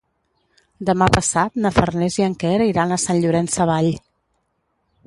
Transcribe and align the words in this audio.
Demà 0.89 1.07
passat 1.17 1.61
na 1.65 1.73
Farners 1.75 2.17
i 2.23 2.27
en 2.29 2.37
Quer 2.45 2.57
iran 2.71 2.95
a 2.95 2.99
Sant 3.07 3.23
Llorenç 3.23 3.61
Savall. 3.61 3.93